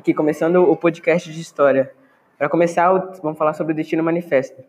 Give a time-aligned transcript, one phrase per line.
[0.00, 1.92] Aqui começando o podcast de história.
[2.38, 2.90] Para começar,
[3.22, 4.64] vamos falar sobre o Destino Manifesto.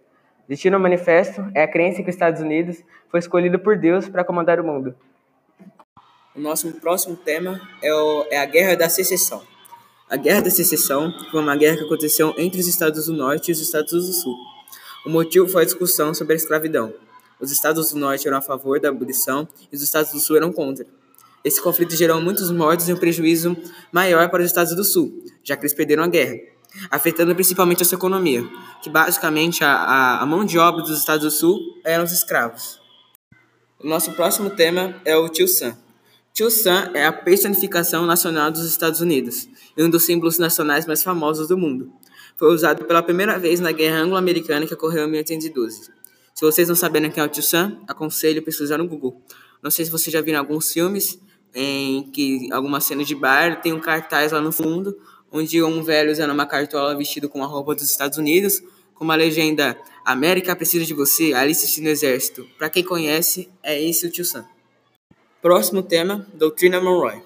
[0.45, 4.59] Destino Manifesto é a crença que os Estados Unidos foi escolhido por Deus para comandar
[4.59, 4.93] o mundo.
[6.35, 9.41] O nosso próximo tema é, o, é a Guerra da Secessão.
[10.09, 13.51] A Guerra da Secessão foi uma guerra que aconteceu entre os Estados do Norte e
[13.53, 14.35] os Estados do Sul.
[15.05, 16.93] O motivo foi a discussão sobre a escravidão.
[17.39, 20.51] Os Estados do Norte eram a favor da abolição e os Estados do Sul eram
[20.51, 20.85] contra.
[21.43, 23.57] Esse conflito gerou muitos mortos e um prejuízo
[23.91, 26.35] maior para os Estados do Sul, já que eles perderam a guerra,
[26.89, 28.47] afetando principalmente a sua economia,
[28.83, 32.79] que basicamente a, a, mão de obra dos Estados do Sul eram os escravos.
[33.79, 35.75] O nosso próximo tema é o Tio Sam.
[36.33, 41.01] Tio Sam é a personificação nacional dos Estados Unidos e um dos símbolos nacionais mais
[41.01, 41.91] famosos do mundo.
[42.37, 45.89] Foi usado pela primeira vez na Guerra Anglo-Americana que ocorreu em 1812.
[46.33, 49.21] Se vocês não saberem quem é o Tio Sam, aconselho pesquisar no Google.
[49.61, 51.19] Não sei se vocês já viram alguns filmes,
[51.53, 54.97] em que alguma cena de bar tem um cartaz lá no fundo,
[55.31, 58.61] onde um velho usando uma cartola vestido com a roupa dos Estados Unidos,
[58.93, 62.47] com uma legenda América precisa de você, Alice no Exército.
[62.57, 64.45] Para quem conhece, é esse o tio Sam.
[65.41, 67.21] Próximo tema, Doutrina Monroe.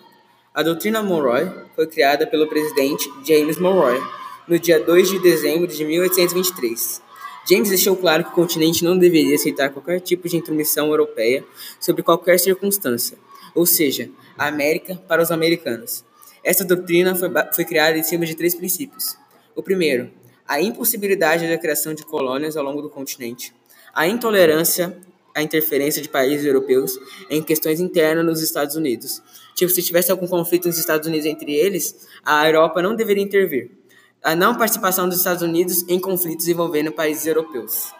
[0.53, 4.01] A Doutrina Monroe foi criada pelo presidente James Monroe
[4.47, 7.01] no dia 2 de dezembro de 1823.
[7.49, 11.43] James deixou claro que o continente não deveria aceitar qualquer tipo de intromissão europeia
[11.79, 13.17] sobre qualquer circunstância,
[13.55, 16.03] ou seja, a América para os americanos.
[16.43, 19.17] Essa doutrina foi, foi criada em cima de três princípios.
[19.55, 20.11] O primeiro,
[20.47, 23.53] a impossibilidade da criação de colônias ao longo do continente,
[23.93, 24.95] a intolerância
[25.33, 26.97] à interferência de países europeus
[27.29, 29.21] em questões internas nos Estados Unidos.
[29.55, 33.71] Tipo, se tivesse algum conflito nos Estados Unidos entre eles, a Europa não deveria intervir.
[34.23, 37.93] A não participação dos Estados Unidos em conflitos envolvendo países europeus.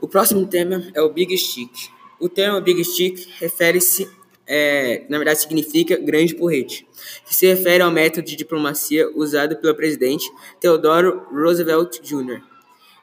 [0.00, 1.90] O próximo tema é o Big Stick.
[2.20, 4.08] O termo Big Stick refere-se
[4.46, 6.86] é, na verdade significa grande porrete,
[7.26, 10.30] que se refere ao método de diplomacia usado pelo presidente
[10.60, 12.40] Theodore Roosevelt Jr.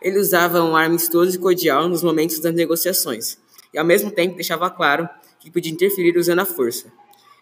[0.02, 3.38] Ele usava um ar amistoso e cordial nos momentos das negociações,
[3.74, 5.08] e ao mesmo tempo deixava claro
[5.40, 6.92] que podia interferir usando a força.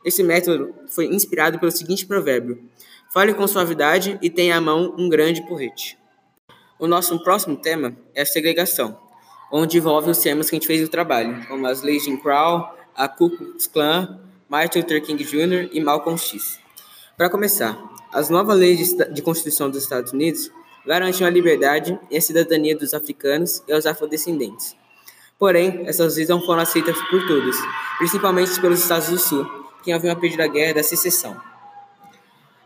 [0.03, 2.63] Esse método foi inspirado pelo seguinte provérbio:
[3.13, 5.97] Fale com suavidade e tenha à mão um grande porrete.
[6.79, 8.97] O nosso próximo tema é a segregação,
[9.51, 12.80] onde envolve os temas que a gente fez no trabalho, como as leis de Crow,
[12.95, 14.19] a Ku Klux Klan,
[14.49, 15.69] Martin Luther King Jr.
[15.71, 16.59] e Malcolm X.
[17.17, 17.77] Para começar,
[18.13, 20.51] as novas leis de Constituição dos Estados Unidos
[20.85, 24.75] garantem a liberdade e a cidadania dos africanos e aos afrodescendentes.
[25.39, 27.57] Porém, essas leis não foram aceitas por todos,
[27.97, 29.45] principalmente pelos Estados do Sul,
[29.83, 31.39] que haviam pedido a guerra da secessão.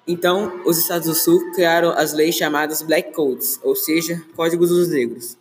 [0.07, 4.89] Então, os Estados do Sul criaram as leis chamadas Black Codes, ou seja, Códigos dos
[4.89, 5.37] Negros.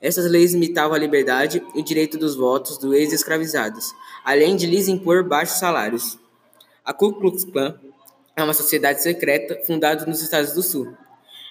[0.00, 3.94] Essas leis limitavam a liberdade e o direito dos votos dos ex-escravizados,
[4.24, 6.18] além de lhes impor baixos salários.
[6.84, 7.78] A Ku Klux Klan
[8.34, 10.96] é uma sociedade secreta fundada nos Estados do Sul.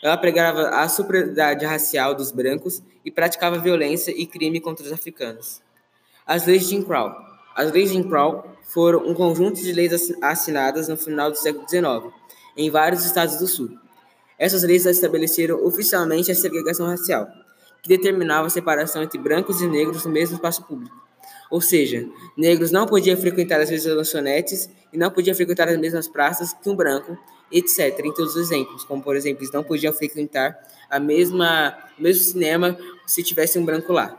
[0.02, 5.62] Ela pregava a superioridade racial dos brancos e praticava violência e crime contra os africanos.
[6.26, 7.12] As leis de Jim Crow.
[7.56, 11.68] As leis de Jim Crow foram um conjunto de leis assinadas no final do século
[11.68, 12.14] XIX
[12.58, 13.78] em vários estados do Sul.
[14.38, 17.28] Essas leis estabeleceram oficialmente a segregação racial,
[17.82, 20.96] que determinava a separação entre brancos e negros no mesmo espaço público.
[21.50, 22.08] Ou seja,
[22.38, 26.70] negros não podiam frequentar as mesmas lanchonetes e não podiam frequentar as mesmas praças que
[26.70, 27.18] um branco,
[27.52, 28.00] etc.
[28.06, 30.58] Em todos os exemplos, como por exemplo, eles não podiam frequentar
[30.90, 34.18] a mesma, o mesmo cinema se tivesse um branco lá.